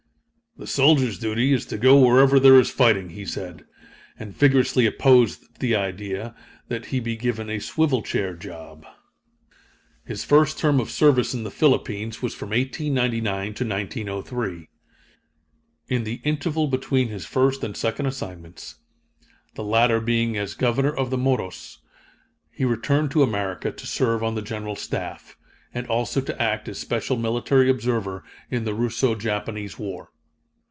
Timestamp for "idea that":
5.75-6.87